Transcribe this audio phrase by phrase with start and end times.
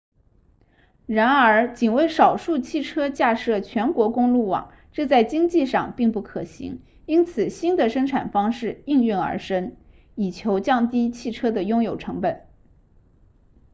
[1.05, 9.77] 然而仅为少数汽车架设全国公路网这在经济上并不可行因此新的生产方式应运而生
[10.15, 12.47] 以求降低汽车的拥有成本